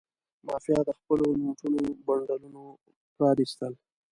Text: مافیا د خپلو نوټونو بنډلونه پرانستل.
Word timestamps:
مافیا 0.47 0.79
د 0.87 0.89
خپلو 0.99 1.25
نوټونو 1.41 1.79
بنډلونه 2.05 2.61
پرانستل. 3.15 3.73